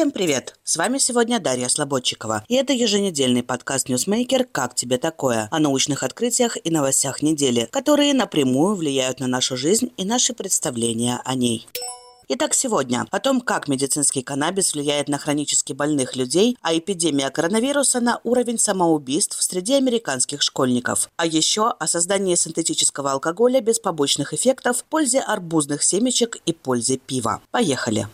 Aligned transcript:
Всем 0.00 0.12
привет! 0.12 0.54
С 0.64 0.78
вами 0.78 0.96
сегодня 0.96 1.40
Дарья 1.40 1.68
Слободчикова. 1.68 2.42
И 2.48 2.54
это 2.54 2.72
еженедельный 2.72 3.42
подкаст 3.42 3.90
«Ньюсмейкер. 3.90 4.46
Как 4.46 4.74
тебе 4.74 4.96
такое?» 4.96 5.46
о 5.50 5.58
научных 5.58 6.02
открытиях 6.02 6.56
и 6.64 6.70
новостях 6.70 7.20
недели, 7.20 7.68
которые 7.70 8.14
напрямую 8.14 8.76
влияют 8.76 9.20
на 9.20 9.26
нашу 9.26 9.58
жизнь 9.58 9.92
и 9.98 10.06
наши 10.06 10.32
представления 10.32 11.20
о 11.26 11.34
ней. 11.34 11.68
Итак, 12.28 12.54
сегодня 12.54 13.04
о 13.10 13.20
том, 13.20 13.42
как 13.42 13.68
медицинский 13.68 14.22
каннабис 14.22 14.72
влияет 14.72 15.10
на 15.10 15.18
хронически 15.18 15.74
больных 15.74 16.16
людей, 16.16 16.56
а 16.62 16.74
эпидемия 16.74 17.28
коронавируса 17.28 18.00
на 18.00 18.20
уровень 18.24 18.58
самоубийств 18.58 19.36
среди 19.42 19.74
американских 19.74 20.40
школьников. 20.40 21.10
А 21.16 21.26
еще 21.26 21.68
о 21.78 21.86
создании 21.86 22.36
синтетического 22.36 23.12
алкоголя 23.12 23.60
без 23.60 23.78
побочных 23.78 24.32
эффектов, 24.32 24.82
пользе 24.84 25.20
арбузных 25.20 25.82
семечек 25.82 26.38
и 26.46 26.54
пользе 26.54 26.96
пива. 26.96 27.42
Поехали! 27.50 28.08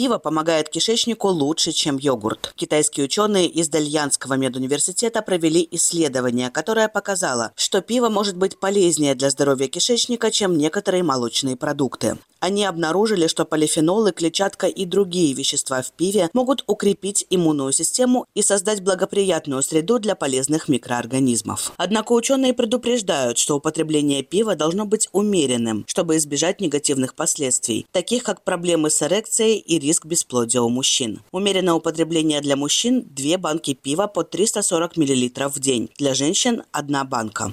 Пиво 0.00 0.16
помогает 0.16 0.70
кишечнику 0.70 1.28
лучше, 1.28 1.72
чем 1.72 1.98
йогурт. 1.98 2.54
Китайские 2.56 3.04
ученые 3.04 3.46
из 3.46 3.68
Дальянского 3.68 4.32
медуниверситета 4.32 5.20
провели 5.20 5.68
исследование, 5.72 6.48
которое 6.48 6.88
показало, 6.88 7.52
что 7.54 7.82
пиво 7.82 8.08
может 8.08 8.38
быть 8.38 8.58
полезнее 8.58 9.14
для 9.14 9.28
здоровья 9.28 9.68
кишечника, 9.68 10.30
чем 10.30 10.56
некоторые 10.56 11.02
молочные 11.02 11.54
продукты. 11.54 12.16
Они 12.40 12.64
обнаружили, 12.64 13.26
что 13.26 13.44
полифенолы, 13.44 14.12
клетчатка 14.12 14.66
и 14.66 14.86
другие 14.86 15.34
вещества 15.34 15.82
в 15.82 15.92
пиве 15.92 16.30
могут 16.32 16.64
укрепить 16.66 17.26
иммунную 17.28 17.72
систему 17.72 18.24
и 18.34 18.40
создать 18.40 18.80
благоприятную 18.80 19.62
среду 19.62 19.98
для 19.98 20.14
полезных 20.14 20.68
микроорганизмов. 20.68 21.72
Однако 21.76 22.12
ученые 22.12 22.54
предупреждают, 22.54 23.36
что 23.36 23.56
употребление 23.56 24.22
пива 24.22 24.56
должно 24.56 24.86
быть 24.86 25.10
умеренным, 25.12 25.84
чтобы 25.86 26.16
избежать 26.16 26.62
негативных 26.62 27.14
последствий, 27.14 27.86
таких 27.92 28.22
как 28.22 28.42
проблемы 28.42 28.88
с 28.88 29.02
эрекцией 29.02 29.58
и 29.58 29.78
риск 29.78 29.89
бесплодия 30.04 30.60
у 30.60 30.68
мужчин. 30.68 31.20
Умеренное 31.32 31.74
употребление 31.74 32.40
для 32.40 32.56
мужчин– 32.56 33.04
2 33.10 33.38
банки 33.38 33.74
пива 33.74 34.06
по 34.06 34.22
340 34.22 34.96
мл 34.96 35.48
в 35.48 35.58
день, 35.60 35.90
для 35.98 36.14
женщин– 36.14 36.62
1 36.72 37.08
банка. 37.08 37.52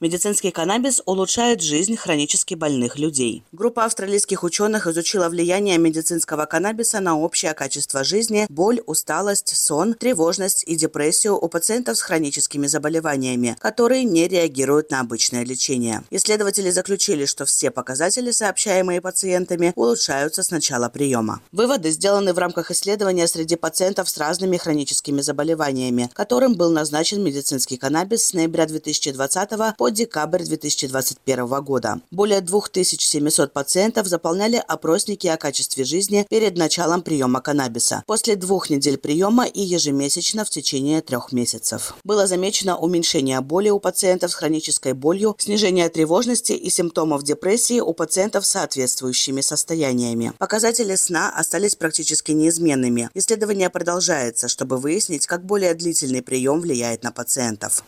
Медицинский 0.00 0.52
каннабис 0.52 1.02
улучшает 1.06 1.60
жизнь 1.60 1.96
хронически 1.96 2.54
больных 2.54 2.98
людей. 2.98 3.42
Группа 3.50 3.84
австралийских 3.84 4.44
ученых 4.44 4.86
изучила 4.86 5.28
влияние 5.28 5.76
медицинского 5.76 6.44
каннабиса 6.44 7.00
на 7.00 7.18
общее 7.18 7.52
качество 7.52 8.04
жизни, 8.04 8.46
боль, 8.48 8.80
усталость, 8.86 9.56
сон, 9.56 9.94
тревожность 9.94 10.62
и 10.68 10.76
депрессию 10.76 11.36
у 11.36 11.48
пациентов 11.48 11.98
с 11.98 12.02
хроническими 12.02 12.68
заболеваниями, 12.68 13.56
которые 13.58 14.04
не 14.04 14.28
реагируют 14.28 14.92
на 14.92 15.00
обычное 15.00 15.44
лечение. 15.44 16.04
Исследователи 16.10 16.70
заключили, 16.70 17.24
что 17.24 17.44
все 17.44 17.72
показатели, 17.72 18.30
сообщаемые 18.30 19.00
пациентами, 19.00 19.72
улучшаются 19.74 20.44
с 20.44 20.52
начала 20.52 20.88
приема. 20.88 21.40
Выводы 21.50 21.90
сделаны 21.90 22.32
в 22.32 22.38
рамках 22.38 22.70
исследования 22.70 23.26
среди 23.26 23.56
пациентов 23.56 24.08
с 24.08 24.16
разными 24.16 24.58
хроническими 24.58 25.22
заболеваниями, 25.22 26.08
которым 26.14 26.54
был 26.54 26.70
назначен 26.70 27.20
медицинский 27.20 27.76
каннабис 27.78 28.26
с 28.26 28.32
ноября 28.32 28.66
2020 28.66 29.76
по 29.76 29.87
декабрь 29.90 30.44
2021 30.44 31.46
года. 31.62 32.00
Более 32.10 32.40
2700 32.40 33.52
пациентов 33.52 34.06
заполняли 34.06 34.62
опросники 34.66 35.26
о 35.26 35.36
качестве 35.36 35.84
жизни 35.84 36.26
перед 36.28 36.56
началом 36.56 37.02
приема 37.02 37.40
каннабиса, 37.40 38.02
после 38.06 38.36
двух 38.36 38.70
недель 38.70 38.98
приема 38.98 39.46
и 39.46 39.60
ежемесячно 39.60 40.44
в 40.44 40.50
течение 40.50 41.00
трех 41.00 41.32
месяцев. 41.32 41.94
Было 42.04 42.26
замечено 42.26 42.76
уменьшение 42.76 43.40
боли 43.40 43.70
у 43.70 43.80
пациентов 43.80 44.30
с 44.32 44.34
хронической 44.34 44.92
болью, 44.92 45.36
снижение 45.38 45.88
тревожности 45.88 46.52
и 46.52 46.70
симптомов 46.70 47.22
депрессии 47.22 47.80
у 47.80 47.92
пациентов 47.94 48.46
с 48.46 48.50
соответствующими 48.50 49.40
состояниями. 49.40 50.32
Показатели 50.38 50.96
сна 50.96 51.30
остались 51.30 51.76
практически 51.76 52.32
неизменными. 52.32 53.10
Исследование 53.14 53.70
продолжается, 53.70 54.48
чтобы 54.48 54.76
выяснить, 54.78 55.26
как 55.26 55.44
более 55.44 55.74
длительный 55.74 56.22
прием 56.22 56.60
влияет 56.60 57.02
на 57.02 57.12
пациентов. 57.12 57.84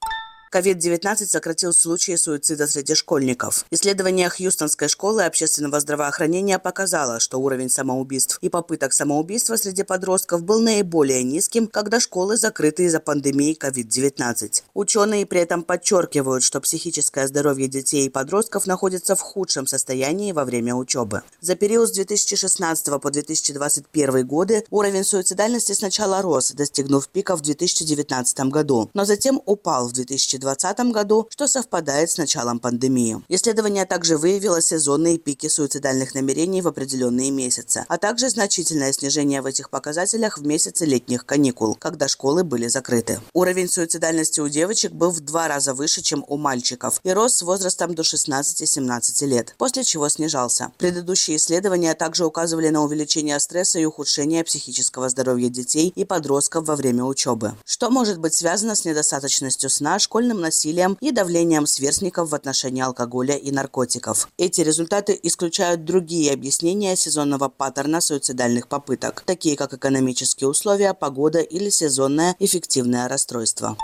COVID-19 0.52 1.26
сократил 1.26 1.72
случаи 1.72 2.16
суицида 2.16 2.66
среди 2.66 2.96
школьников. 2.96 3.64
Исследование 3.70 4.28
Хьюстонской 4.28 4.88
школы 4.88 5.22
общественного 5.22 5.78
здравоохранения 5.78 6.58
показало, 6.58 7.20
что 7.20 7.38
уровень 7.38 7.70
самоубийств 7.70 8.36
и 8.40 8.48
попыток 8.48 8.92
самоубийства 8.92 9.54
среди 9.54 9.84
подростков 9.84 10.42
был 10.42 10.60
наиболее 10.60 11.22
низким, 11.22 11.68
когда 11.68 12.00
школы 12.00 12.36
закрыты 12.36 12.86
из-за 12.86 12.98
пандемии 12.98 13.56
COVID-19. 13.56 14.64
Ученые 14.74 15.24
при 15.24 15.40
этом 15.40 15.62
подчеркивают, 15.62 16.42
что 16.42 16.60
психическое 16.60 17.28
здоровье 17.28 17.68
детей 17.68 18.06
и 18.06 18.10
подростков 18.10 18.66
находится 18.66 19.14
в 19.14 19.20
худшем 19.20 19.68
состоянии 19.68 20.32
во 20.32 20.44
время 20.44 20.74
учебы. 20.74 21.22
За 21.40 21.54
период 21.54 21.90
с 21.90 21.92
2016 21.92 23.00
по 23.00 23.10
2021 23.12 24.26
годы 24.26 24.64
уровень 24.70 25.04
суицидальности 25.04 25.74
сначала 25.74 26.22
рос, 26.22 26.50
достигнув 26.50 27.06
пика 27.08 27.36
в 27.36 27.40
2019 27.40 28.40
году, 28.50 28.90
но 28.94 29.04
затем 29.04 29.40
упал 29.46 29.86
в 29.86 29.92
2020 29.92 30.39
2020 30.40 30.92
году, 30.92 31.28
что 31.30 31.46
совпадает 31.46 32.10
с 32.10 32.18
началом 32.18 32.58
пандемии. 32.58 33.22
Исследование 33.28 33.84
также 33.86 34.16
выявило 34.16 34.60
сезонные 34.60 35.18
пики 35.18 35.48
суицидальных 35.48 36.14
намерений 36.14 36.62
в 36.62 36.68
определенные 36.68 37.30
месяцы, 37.30 37.84
а 37.88 37.98
также 37.98 38.28
значительное 38.30 38.92
снижение 38.92 39.42
в 39.42 39.46
этих 39.46 39.70
показателях 39.70 40.38
в 40.38 40.46
месяцы 40.46 40.84
летних 40.84 41.24
каникул, 41.26 41.74
когда 41.74 42.08
школы 42.08 42.42
были 42.42 42.68
закрыты. 42.68 43.20
Уровень 43.32 43.68
суицидальности 43.68 44.40
у 44.40 44.48
девочек 44.48 44.92
был 44.92 45.10
в 45.10 45.20
два 45.20 45.48
раза 45.48 45.74
выше, 45.74 46.02
чем 46.02 46.24
у 46.26 46.36
мальчиков, 46.36 47.00
и 47.04 47.10
рос 47.12 47.36
с 47.36 47.42
возрастом 47.42 47.94
до 47.94 48.02
16-17 48.02 49.26
лет, 49.26 49.54
после 49.58 49.84
чего 49.84 50.08
снижался. 50.08 50.72
Предыдущие 50.78 51.36
исследования 51.36 51.94
также 51.94 52.24
указывали 52.24 52.70
на 52.70 52.82
увеличение 52.82 53.38
стресса 53.38 53.78
и 53.78 53.84
ухудшение 53.84 54.44
психического 54.44 55.08
здоровья 55.08 55.48
детей 55.48 55.92
и 55.94 56.04
подростков 56.04 56.66
во 56.66 56.76
время 56.76 57.04
учебы. 57.04 57.54
Что 57.64 57.90
может 57.90 58.18
быть 58.18 58.34
связано 58.34 58.74
с 58.74 58.84
недостаточностью 58.84 59.70
сна, 59.70 59.98
школьной 59.98 60.29
сексуальным 60.30 60.40
насилием 60.40 60.96
и 61.00 61.12
давлением 61.12 61.66
сверстников 61.66 62.30
в 62.30 62.34
отношении 62.34 62.82
алкоголя 62.82 63.34
и 63.36 63.50
наркотиков. 63.50 64.28
Эти 64.38 64.60
результаты 64.62 65.18
исключают 65.22 65.84
другие 65.84 66.32
объяснения 66.32 66.96
сезонного 66.96 67.48
паттерна 67.48 68.00
суицидальных 68.00 68.68
попыток, 68.68 69.22
такие 69.26 69.56
как 69.56 69.74
экономические 69.74 70.48
условия, 70.48 70.94
погода 70.94 71.40
или 71.40 71.70
сезонное 71.70 72.36
эффективное 72.38 73.08
расстройство. 73.08 73.76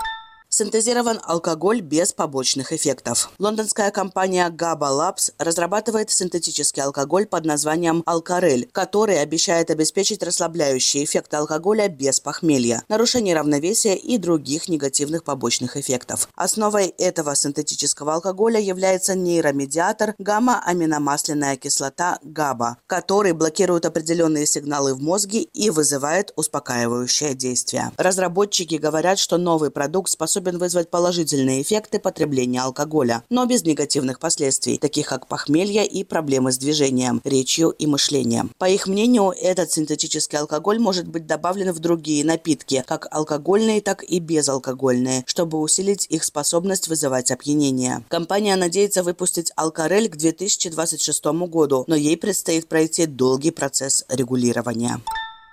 Синтезирован 0.57 1.19
алкоголь 1.23 1.81
без 1.81 2.13
побочных 2.13 2.73
эффектов. 2.73 3.29
Лондонская 3.37 3.91
компания 3.91 4.49
GABA 4.49 4.89
Labs 4.89 5.31
разрабатывает 5.37 6.09
синтетический 6.09 6.81
алкоголь 6.81 7.27
под 7.27 7.45
названием 7.45 8.01
Алкарель, 8.07 8.67
который 8.71 9.21
обещает 9.21 9.69
обеспечить 9.69 10.23
расслабляющий 10.23 11.03
эффект 11.03 11.31
алкоголя 11.35 11.89
без 11.89 12.19
похмелья, 12.19 12.81
нарушения 12.89 13.35
равновесия 13.35 13.93
и 13.93 14.17
других 14.17 14.67
негативных 14.67 15.23
побочных 15.23 15.77
эффектов. 15.77 16.27
Основой 16.33 16.87
этого 16.87 17.35
синтетического 17.35 18.15
алкоголя 18.15 18.59
является 18.59 19.13
нейромедиатор 19.13 20.15
гамма-аминомасляная 20.17 21.57
кислота 21.57 22.17
GABA, 22.23 22.77
который 22.87 23.33
блокирует 23.33 23.85
определенные 23.85 24.47
сигналы 24.47 24.95
в 24.95 25.03
мозге 25.03 25.43
и 25.43 25.69
вызывает 25.69 26.33
успокаивающее 26.35 27.35
действие. 27.35 27.91
Разработчики 27.97 28.73
говорят, 28.73 29.19
что 29.19 29.37
новый 29.37 29.69
продукт 29.69 30.09
способен 30.09 30.46
способен 30.47 30.59
вызвать 30.59 30.89
положительные 30.89 31.61
эффекты 31.61 31.99
потребления 31.99 32.61
алкоголя, 32.61 33.23
но 33.29 33.45
без 33.45 33.63
негативных 33.63 34.19
последствий, 34.19 34.77
таких 34.77 35.07
как 35.07 35.27
похмелье 35.27 35.85
и 35.85 36.03
проблемы 36.03 36.51
с 36.51 36.57
движением, 36.57 37.21
речью 37.23 37.69
и 37.69 37.87
мышлением. 37.87 38.51
По 38.57 38.69
их 38.69 38.87
мнению, 38.87 39.33
этот 39.41 39.71
синтетический 39.71 40.39
алкоголь 40.39 40.79
может 40.79 41.07
быть 41.07 41.25
добавлен 41.25 41.71
в 41.73 41.79
другие 41.79 42.23
напитки, 42.23 42.83
как 42.87 43.07
алкогольные, 43.11 43.81
так 43.81 44.03
и 44.03 44.19
безалкогольные, 44.19 45.23
чтобы 45.25 45.59
усилить 45.59 46.07
их 46.09 46.23
способность 46.23 46.87
вызывать 46.87 47.31
опьянение. 47.31 48.03
Компания 48.09 48.55
надеется 48.55 49.03
выпустить 49.03 49.51
алкарель 49.55 50.09
к 50.09 50.15
2026 50.15 51.25
году, 51.49 51.83
но 51.87 51.95
ей 51.95 52.17
предстоит 52.17 52.67
пройти 52.67 53.05
долгий 53.05 53.51
процесс 53.51 54.05
регулирования. 54.09 55.01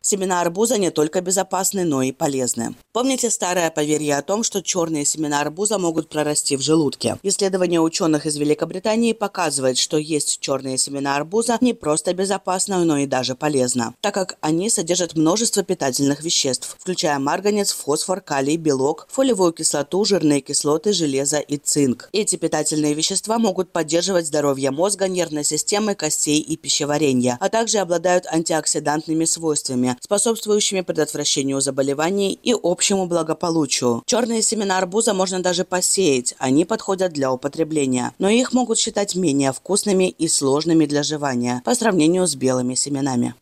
Семена 0.07 0.43
арбуза 0.43 0.77
не 0.77 0.91
только 0.91 1.23
безопасны, 1.23 1.83
но 1.83 2.03
и 2.03 2.13
полезны. 2.13 2.75
Помните 2.93 3.31
старое 3.31 3.71
поверье 3.71 4.19
о 4.19 4.23
том, 4.23 4.43
что 4.43 4.63
черные 4.63 5.07
семена 5.07 5.41
арбуза 5.41 5.79
могут 5.79 6.11
прорасти 6.11 6.59
в 6.59 6.61
желудке? 6.61 7.17
Исследование 7.23 7.81
ученых 7.81 8.27
из 8.27 8.37
Великобритании 8.37 9.15
показывает, 9.15 9.79
что 9.79 9.97
есть 9.97 10.41
черные 10.41 10.77
семена 10.77 11.17
арбуза 11.17 11.57
не 11.63 11.73
просто 11.73 12.13
безопасно, 12.13 12.85
но 12.85 12.99
и 12.99 13.07
даже 13.07 13.35
полезно, 13.35 13.95
так 14.03 14.13
как 14.13 14.37
они 14.43 14.69
содержат 14.69 15.15
множество 15.15 15.63
питательных 15.63 16.23
веществ, 16.23 16.77
включая 16.79 17.19
марганец, 17.19 17.73
фосфор, 17.73 18.21
калий, 18.21 18.59
белок, 18.59 19.07
фолиевую 19.11 19.55
кислоту, 19.55 20.05
жирные 20.05 20.43
кислоты, 20.43 20.93
железо 20.93 21.39
и 21.39 21.57
цинк. 21.57 22.11
Эти 22.13 22.37
питательные 22.37 22.93
вещества 22.93 23.39
могут 23.39 23.73
поддерживать 23.73 24.27
здоровье 24.27 24.71
мозга, 24.71 25.09
нервной 25.09 25.45
системы, 25.45 25.95
костей 25.95 26.41
и 26.41 26.59
пищеварения, 26.59 27.39
а 27.41 27.49
также 27.49 27.79
обладают 27.79 28.27
антиоксидантными 28.27 29.25
свойствами, 29.25 29.94
способствующими 30.01 30.81
предотвращению 30.83 31.61
заболеваний 31.61 32.39
и 32.43 32.55
общему 32.63 33.07
благополучию. 33.07 34.03
Черные 34.07 34.43
семена 34.43 34.79
арбуза 34.79 35.15
можно 35.15 35.43
даже 35.43 35.65
посеять, 35.65 36.35
они 36.39 36.65
подходят 36.65 37.13
для 37.13 37.33
употребления, 37.33 38.13
но 38.19 38.29
их 38.29 38.53
могут 38.53 38.79
считать 38.79 39.15
менее 39.15 39.53
вкусными 39.53 40.11
и 40.11 40.29
сложными 40.29 40.87
для 40.87 41.03
жевания 41.03 41.63
по 41.65 41.75
сравнению 41.75 42.27
с 42.27 42.35
белыми 42.35 42.75
семенами. 42.75 43.35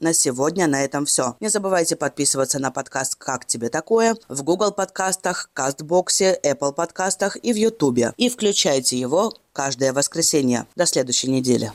На 0.00 0.12
сегодня 0.12 0.66
на 0.66 0.84
этом 0.84 1.06
все. 1.06 1.36
Не 1.40 1.48
забывайте 1.48 1.96
подписываться 1.96 2.58
на 2.58 2.70
подкаст 2.70 3.14
«Как 3.14 3.46
тебе 3.46 3.68
такое» 3.68 4.16
в 4.28 4.42
Google 4.42 4.72
подкастах, 4.72 5.50
Кастбоксе, 5.52 6.38
Apple 6.42 6.72
подкастах 6.72 7.36
и 7.36 7.52
в 7.52 7.56
YouTube. 7.56 8.12
И 8.16 8.28
включайте 8.28 8.98
его 8.98 9.32
каждое 9.52 9.92
воскресенье. 9.92 10.66
До 10.74 10.84
следующей 10.84 11.30
недели. 11.30 11.72